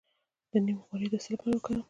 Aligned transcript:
د 0.51 0.53
نیم 0.65 0.77
غوړي 0.85 1.07
د 1.11 1.15
څه 1.23 1.29
لپاره 1.33 1.51
وکاروم؟ 1.55 1.79